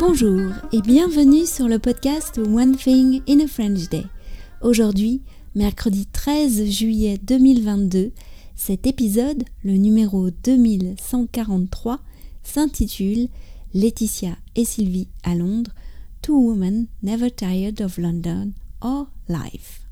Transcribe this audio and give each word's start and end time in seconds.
Bonjour 0.00 0.52
et 0.72 0.80
bienvenue 0.80 1.44
sur 1.44 1.68
le 1.68 1.78
podcast 1.78 2.38
One 2.38 2.74
Thing 2.74 3.20
in 3.28 3.38
a 3.40 3.46
French 3.46 3.90
Day. 3.90 4.06
Aujourd'hui, 4.62 5.20
mercredi 5.54 6.06
13 6.06 6.70
juillet 6.70 7.18
2022, 7.22 8.10
cet 8.56 8.86
épisode, 8.86 9.44
le 9.62 9.74
numéro 9.74 10.30
2143, 10.30 12.00
s'intitule 12.42 13.28
Laetitia 13.74 14.38
et 14.56 14.64
Sylvie 14.64 15.08
à 15.22 15.34
Londres, 15.34 15.72
Two 16.22 16.48
Women 16.48 16.86
Never 17.02 17.30
Tired 17.30 17.82
of 17.82 17.98
London 17.98 18.52
or 18.80 19.06
Life. 19.28 19.82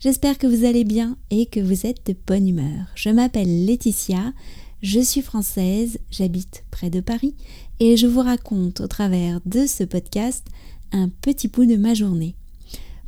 J'espère 0.00 0.38
que 0.38 0.46
vous 0.46 0.64
allez 0.64 0.84
bien 0.84 1.18
et 1.30 1.44
que 1.44 1.60
vous 1.60 1.84
êtes 1.84 2.06
de 2.06 2.16
bonne 2.26 2.48
humeur. 2.48 2.86
Je 2.94 3.10
m'appelle 3.10 3.66
Laetitia, 3.66 4.32
je 4.80 5.00
suis 5.00 5.22
française, 5.22 5.98
j'habite 6.10 6.64
près 6.70 6.88
de 6.88 7.00
Paris 7.00 7.34
et 7.80 7.96
je 7.96 8.06
vous 8.06 8.20
raconte 8.20 8.80
au 8.80 8.86
travers 8.86 9.40
de 9.46 9.66
ce 9.66 9.82
podcast 9.84 10.46
un 10.92 11.08
petit 11.08 11.48
bout 11.48 11.66
de 11.66 11.76
ma 11.76 11.94
journée. 11.94 12.36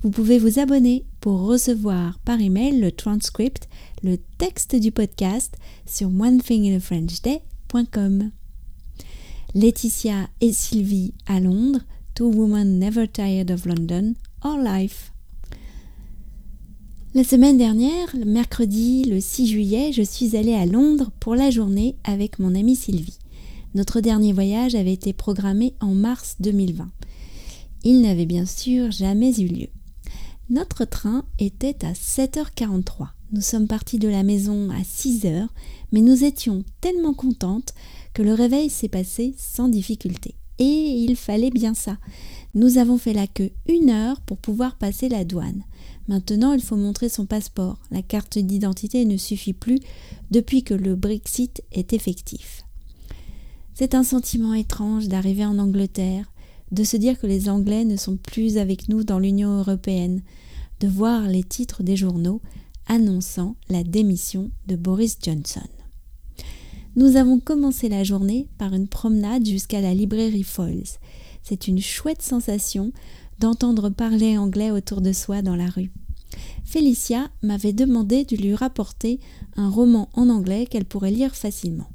Vous 0.03 0.11
pouvez 0.11 0.39
vous 0.39 0.59
abonner 0.59 1.05
pour 1.21 1.43
recevoir 1.43 2.19
par 2.21 2.41
email 2.41 2.81
le 2.81 2.91
transcript, 2.91 3.69
le 4.03 4.17
texte 4.39 4.75
du 4.75 4.93
podcast 4.93 5.59
sur 5.87 6.09
onethinginafrenchday.com. 6.09 8.31
Laetitia 9.55 10.29
et 10.41 10.53
Sylvie 10.53 11.13
à 11.27 11.41
Londres, 11.41 11.81
Two 12.15 12.33
Women 12.33 12.79
Never 12.79 13.09
Tired 13.09 13.51
of 13.51 13.67
London 13.67 14.15
or 14.43 14.57
Life. 14.59 15.13
La 17.13 17.25
semaine 17.25 17.59
dernière, 17.59 18.17
le 18.17 18.25
mercredi 18.25 19.03
le 19.05 19.21
6 19.21 19.49
juillet, 19.49 19.93
je 19.93 20.03
suis 20.03 20.37
allée 20.37 20.55
à 20.55 20.65
Londres 20.65 21.11
pour 21.19 21.35
la 21.35 21.51
journée 21.51 21.97
avec 22.05 22.39
mon 22.39 22.55
amie 22.55 22.77
Sylvie. 22.77 23.19
Notre 23.75 24.01
dernier 24.01 24.33
voyage 24.33 24.75
avait 24.75 24.93
été 24.93 25.13
programmé 25.13 25.75
en 25.81 25.95
mars 25.95 26.37
2020. 26.41 26.89
Il 27.85 28.01
n'avait 28.01 28.27
bien 28.27 28.45
sûr 28.45 28.91
jamais 28.91 29.41
eu 29.41 29.47
lieu. 29.47 29.69
Notre 30.49 30.85
train 30.85 31.25
était 31.39 31.85
à 31.85 31.93
7h43. 31.93 33.11
Nous 33.33 33.41
sommes 33.41 33.69
partis 33.69 34.01
de 34.01 34.09
la 34.09 34.25
maison 34.25 34.71
à 34.71 34.81
6h, 34.81 35.47
mais 35.93 36.01
nous 36.01 36.25
étions 36.25 36.65
tellement 36.81 37.15
contentes 37.15 37.73
que 38.13 38.23
le 38.23 38.35
réveil 38.35 38.71
s'est 38.71 38.89
passé 38.89 39.35
sans 39.39 39.69
difficulté. 39.69 40.35
Et 40.59 40.65
il 40.65 41.15
fallait 41.15 41.51
bien 41.51 41.75
ça. 41.75 41.97
Nous 42.55 42.77
avons 42.77 42.99
fait 42.99 43.13
la 43.13 43.29
queue 43.29 43.53
une 43.69 43.91
heure 43.91 44.21
pour 44.23 44.39
pouvoir 44.39 44.77
passer 44.77 45.09
la 45.09 45.25
douane. 45.25 45.63
Maintenant, 46.09 46.53
il 46.53 46.61
faut 46.61 46.77
montrer 46.77 47.09
son 47.09 47.25
passeport. 47.25 47.79
La 47.93 48.03
carte 48.03 48.37
d'identité 48.37 49.05
ne 49.05 49.17
suffit 49.17 49.53
plus 49.53 49.79
depuis 50.33 50.65
que 50.65 50.75
le 50.75 50.97
Brexit 50.97 51.63
est 51.71 51.93
effectif. 51.93 52.65
C'est 53.81 53.95
un 53.95 54.05
sentiment 54.05 54.53
étrange 54.53 55.09
d'arriver 55.09 55.47
en 55.47 55.59
Angleterre, 55.59 56.31
de 56.71 56.85
se 56.85 56.99
dire 56.99 57.19
que 57.19 57.27
les 57.27 57.49
Anglais 57.49 57.87
ne 57.87 57.97
sont 57.97 58.19
plus 58.19 58.59
avec 58.59 58.91
nous 58.91 59.05
dans 59.05 59.19
l'Union 59.19 59.57
européenne, 59.57 60.21
de 60.81 60.87
voir 60.87 61.23
les 61.23 61.43
titres 61.43 61.83
des 61.83 61.97
journaux 61.97 62.43
annonçant 62.89 63.57
la 63.71 63.83
démission 63.83 64.51
de 64.67 64.77
Boris 64.77 65.17
Johnson. 65.23 65.67
Nous 66.95 67.17
avons 67.17 67.41
commencé 67.41 67.89
la 67.89 68.05
journée 68.05 68.49
par 68.59 68.75
une 68.75 68.87
promenade 68.87 69.47
jusqu'à 69.47 69.81
la 69.81 69.95
librairie 69.95 70.43
Foyles. 70.43 70.99
C'est 71.43 71.67
une 71.67 71.81
chouette 71.81 72.21
sensation 72.21 72.93
d'entendre 73.39 73.89
parler 73.89 74.37
anglais 74.37 74.71
autour 74.71 75.01
de 75.01 75.15
soi 75.15 75.41
dans 75.41 75.57
la 75.57 75.71
rue. 75.71 75.91
Félicia 76.67 77.31
m'avait 77.43 77.73
demandé 77.73 78.27
de 78.27 78.37
lui 78.37 78.55
rapporter 78.55 79.21
un 79.57 79.71
roman 79.71 80.11
en 80.13 80.29
anglais 80.29 80.67
qu'elle 80.67 80.85
pourrait 80.85 81.11
lire 81.13 81.35
facilement. 81.35 81.89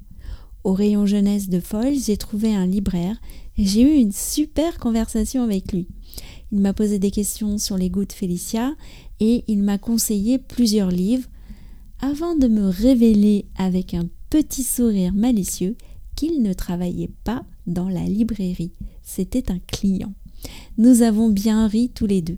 Au 0.66 0.74
rayon 0.74 1.06
jeunesse 1.06 1.48
de 1.48 1.60
Foyles, 1.60 2.00
j'ai 2.04 2.18
trouvé 2.18 2.56
un 2.56 2.66
libraire 2.66 3.22
et 3.56 3.68
j'ai 3.68 3.82
eu 3.82 4.02
une 4.02 4.12
super 4.12 4.80
conversation 4.80 5.44
avec 5.44 5.72
lui. 5.72 5.88
Il 6.52 6.60
m'a 6.60 6.74
posé 6.74 6.98
des 6.98 7.12
questions 7.12 7.60
sur 7.60 7.78
les 7.78 7.92
goûts 7.92 8.06
de 8.06 8.12
Félicia 8.12 8.74
et 9.20 9.44
il 9.48 9.62
m'a 9.62 9.78
conseillé 9.78 10.40
plusieurs 10.40 10.90
livres 10.90 11.30
avant 12.00 12.36
de 12.36 12.48
me 12.48 12.68
révéler 12.68 13.46
avec 13.56 13.94
un 13.94 14.10
petit 14.32 14.64
sourire 14.64 15.14
malicieux 15.14 15.76
qu'il 16.16 16.42
ne 16.42 16.54
travaillait 16.54 17.14
pas 17.24 17.46
dans 17.68 17.88
la 17.88 18.06
librairie. 18.06 18.72
C'était 19.04 19.52
un 19.52 19.60
client. 19.60 20.14
Nous 20.80 21.04
avons 21.04 21.30
bien 21.30 21.68
ri 21.68 21.92
tous 21.94 22.08
les 22.08 22.24
deux. 22.24 22.38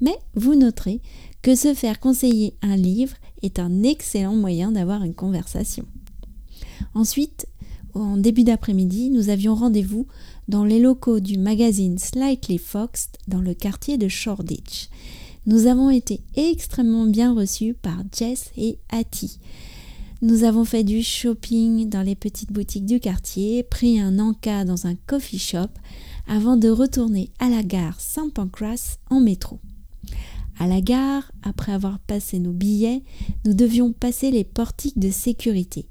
Mais 0.00 0.16
vous 0.36 0.54
noterez 0.54 1.00
que 1.42 1.56
se 1.56 1.74
faire 1.74 1.98
conseiller 1.98 2.54
un 2.62 2.76
livre 2.76 3.16
est 3.42 3.58
un 3.58 3.82
excellent 3.82 4.36
moyen 4.36 4.70
d'avoir 4.70 5.02
une 5.02 5.14
conversation. 5.14 5.86
Ensuite, 6.94 7.46
en 7.94 8.16
début 8.16 8.44
d'après-midi, 8.44 9.10
nous 9.10 9.28
avions 9.28 9.54
rendez-vous 9.54 10.06
dans 10.48 10.64
les 10.64 10.80
locaux 10.80 11.20
du 11.20 11.38
magazine 11.38 11.98
Slightly 11.98 12.58
Foxed 12.58 13.10
dans 13.28 13.40
le 13.40 13.54
quartier 13.54 13.98
de 13.98 14.08
Shoreditch. 14.08 14.88
Nous 15.46 15.66
avons 15.66 15.90
été 15.90 16.20
extrêmement 16.36 17.06
bien 17.06 17.34
reçus 17.34 17.74
par 17.74 18.02
Jess 18.16 18.50
et 18.56 18.78
Hattie. 18.90 19.38
Nous 20.22 20.44
avons 20.44 20.64
fait 20.64 20.84
du 20.84 21.02
shopping 21.02 21.88
dans 21.88 22.02
les 22.02 22.14
petites 22.14 22.52
boutiques 22.52 22.86
du 22.86 22.98
quartier, 22.98 23.62
pris 23.62 24.00
un 24.00 24.18
encas 24.18 24.64
dans 24.64 24.86
un 24.86 24.94
coffee 24.94 25.38
shop 25.38 25.68
avant 26.26 26.56
de 26.56 26.70
retourner 26.70 27.30
à 27.38 27.50
la 27.50 27.62
gare 27.62 28.00
Saint 28.00 28.30
Pancras 28.30 28.98
en 29.10 29.20
métro. 29.20 29.60
À 30.58 30.66
la 30.66 30.80
gare, 30.80 31.30
après 31.42 31.72
avoir 31.72 31.98
passé 31.98 32.38
nos 32.38 32.52
billets, 32.52 33.02
nous 33.44 33.54
devions 33.54 33.92
passer 33.92 34.30
les 34.30 34.44
portiques 34.44 34.98
de 34.98 35.10
sécurité. 35.10 35.86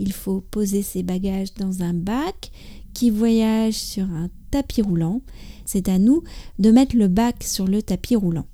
Il 0.00 0.14
faut 0.14 0.40
poser 0.40 0.82
ses 0.82 1.02
bagages 1.02 1.52
dans 1.54 1.82
un 1.82 1.92
bac 1.92 2.50
qui 2.94 3.10
voyage 3.10 3.74
sur 3.74 4.04
un 4.04 4.30
tapis 4.50 4.80
roulant. 4.80 5.20
C'est 5.66 5.88
à 5.88 5.98
nous 5.98 6.24
de 6.58 6.70
mettre 6.70 6.96
le 6.96 7.06
bac 7.06 7.44
sur 7.44 7.66
le 7.66 7.82
tapis 7.82 8.16
roulant. 8.16 8.46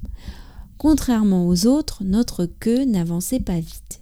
Contrairement 0.77 1.47
aux 1.47 1.67
autres, 1.67 2.03
notre 2.05 2.47
queue 2.47 2.85
n'avançait 2.85 3.41
pas 3.41 3.61
vite. 3.61 4.01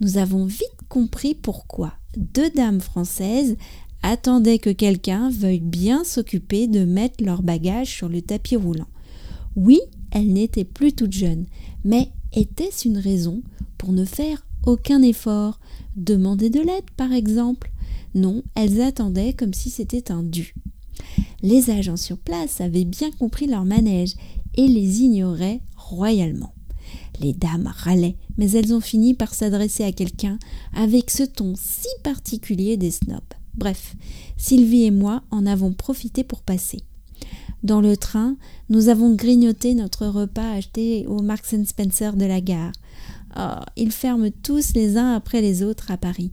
Nous 0.00 0.18
avons 0.18 0.44
vite 0.44 0.68
compris 0.90 1.34
pourquoi. 1.34 1.94
Deux 2.16 2.50
dames 2.50 2.82
françaises 2.82 3.56
attendaient 4.02 4.58
que 4.58 4.70
quelqu'un 4.70 5.30
veuille 5.30 5.60
bien 5.60 6.04
s'occuper 6.04 6.66
de 6.66 6.84
mettre 6.84 7.24
leurs 7.24 7.42
bagages 7.42 7.90
sur 7.90 8.10
le 8.10 8.20
tapis 8.20 8.56
roulant. 8.56 8.88
Oui, 9.56 9.80
elles 10.10 10.32
n'étaient 10.32 10.64
plus 10.64 10.92
toutes 10.92 11.12
jeunes, 11.12 11.46
mais 11.84 12.10
était-ce 12.34 12.86
une 12.86 12.98
raison 12.98 13.42
pour 13.78 13.92
ne 13.92 14.04
faire 14.04 14.44
aucun 14.66 15.02
effort 15.02 15.58
Demander 15.96 16.48
de 16.48 16.60
l'aide, 16.60 16.90
par 16.96 17.12
exemple 17.12 17.70
Non, 18.14 18.42
elles 18.54 18.80
attendaient 18.80 19.34
comme 19.34 19.52
si 19.52 19.68
c'était 19.68 20.10
un 20.10 20.22
dû. 20.22 20.54
Les 21.42 21.70
agents 21.70 21.96
sur 21.96 22.18
place 22.18 22.60
avaient 22.60 22.84
bien 22.84 23.10
compris 23.10 23.46
leur 23.46 23.64
manège 23.64 24.14
et 24.54 24.68
les 24.68 25.02
ignoraient 25.02 25.60
royalement. 25.76 26.54
Les 27.20 27.32
dames 27.32 27.70
râlaient, 27.74 28.16
mais 28.38 28.50
elles 28.52 28.72
ont 28.72 28.80
fini 28.80 29.14
par 29.14 29.34
s'adresser 29.34 29.84
à 29.84 29.92
quelqu'un 29.92 30.38
avec 30.74 31.10
ce 31.10 31.22
ton 31.24 31.54
si 31.56 31.88
particulier 32.02 32.76
des 32.76 32.90
snobs. 32.90 33.20
Bref, 33.54 33.96
Sylvie 34.36 34.84
et 34.84 34.90
moi 34.90 35.22
en 35.30 35.44
avons 35.44 35.72
profité 35.72 36.24
pour 36.24 36.42
passer. 36.42 36.78
Dans 37.62 37.80
le 37.80 37.96
train, 37.96 38.36
nous 38.70 38.88
avons 38.88 39.14
grignoté 39.14 39.74
notre 39.74 40.06
repas 40.06 40.52
acheté 40.52 41.06
au 41.06 41.22
Marks 41.22 41.54
Spencer 41.64 42.16
de 42.16 42.24
la 42.24 42.40
gare. 42.40 42.72
Oh, 43.38 43.62
ils 43.76 43.92
ferment 43.92 44.30
tous 44.42 44.74
les 44.74 44.96
uns 44.96 45.14
après 45.14 45.40
les 45.40 45.62
autres 45.62 45.90
à 45.90 45.96
Paris, 45.96 46.32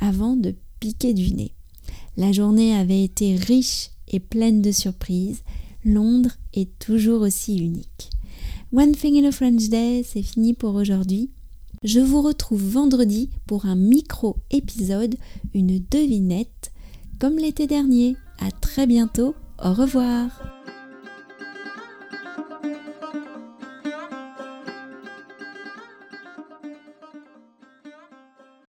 avant 0.00 0.36
de 0.36 0.54
piquer 0.78 1.12
du 1.12 1.34
nez. 1.34 1.52
La 2.16 2.32
journée 2.32 2.74
avait 2.74 3.02
été 3.02 3.34
riche 3.34 3.90
et 4.08 4.20
pleine 4.20 4.62
de 4.62 4.70
surprises. 4.70 5.42
Londres 5.84 6.36
est 6.54 6.78
toujours 6.78 7.22
aussi 7.22 7.58
unique. 7.58 8.10
One 8.72 8.92
Thing 8.92 9.24
in 9.24 9.28
a 9.28 9.32
French 9.32 9.68
Day, 9.68 10.04
c'est 10.04 10.22
fini 10.22 10.54
pour 10.54 10.76
aujourd'hui. 10.76 11.30
Je 11.82 11.98
vous 11.98 12.22
retrouve 12.22 12.62
vendredi 12.62 13.30
pour 13.46 13.66
un 13.66 13.74
micro-épisode, 13.74 15.16
une 15.54 15.82
devinette, 15.90 16.70
comme 17.18 17.38
l'été 17.38 17.66
dernier. 17.66 18.16
À 18.38 18.50
très 18.52 18.86
bientôt, 18.86 19.34
au 19.62 19.72
revoir 19.72 20.59